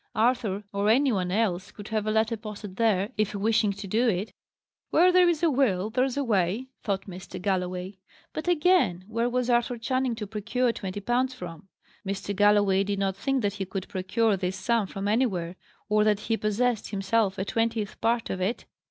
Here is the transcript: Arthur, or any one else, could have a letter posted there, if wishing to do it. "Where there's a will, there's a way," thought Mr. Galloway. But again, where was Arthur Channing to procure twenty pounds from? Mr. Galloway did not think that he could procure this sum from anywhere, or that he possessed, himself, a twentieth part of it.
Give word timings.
Arthur, 0.15 0.63
or 0.73 0.89
any 0.89 1.11
one 1.11 1.29
else, 1.31 1.69
could 1.69 1.89
have 1.89 2.07
a 2.07 2.11
letter 2.11 2.35
posted 2.35 2.77
there, 2.77 3.11
if 3.17 3.35
wishing 3.35 3.71
to 3.73 3.85
do 3.85 4.07
it. 4.09 4.33
"Where 4.89 5.11
there's 5.11 5.43
a 5.43 5.51
will, 5.51 5.91
there's 5.91 6.17
a 6.17 6.23
way," 6.23 6.69
thought 6.81 7.05
Mr. 7.05 7.39
Galloway. 7.39 7.99
But 8.33 8.47
again, 8.47 9.05
where 9.07 9.29
was 9.29 9.47
Arthur 9.47 9.77
Channing 9.77 10.15
to 10.15 10.25
procure 10.25 10.73
twenty 10.73 11.01
pounds 11.01 11.35
from? 11.35 11.67
Mr. 12.03 12.35
Galloway 12.35 12.83
did 12.83 12.97
not 12.97 13.15
think 13.15 13.43
that 13.43 13.53
he 13.61 13.65
could 13.65 13.87
procure 13.89 14.35
this 14.35 14.55
sum 14.57 14.87
from 14.87 15.07
anywhere, 15.07 15.55
or 15.87 16.03
that 16.03 16.21
he 16.21 16.35
possessed, 16.35 16.89
himself, 16.89 17.37
a 17.37 17.45
twentieth 17.45 18.01
part 18.01 18.31
of 18.31 18.41
it. 18.41 18.65